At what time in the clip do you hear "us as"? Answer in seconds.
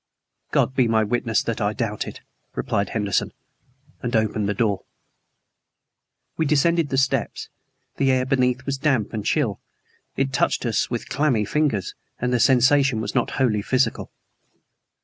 10.65-10.89